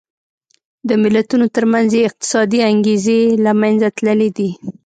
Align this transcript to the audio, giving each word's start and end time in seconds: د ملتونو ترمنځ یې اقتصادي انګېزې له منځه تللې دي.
د 0.87 0.89
ملتونو 1.03 1.45
ترمنځ 1.55 1.89
یې 1.97 2.07
اقتصادي 2.09 2.59
انګېزې 2.71 3.21
له 3.43 3.51
منځه 3.61 3.87
تللې 3.97 4.29
دي. 4.37 4.49